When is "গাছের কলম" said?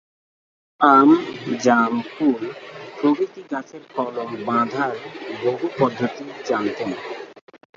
3.51-4.29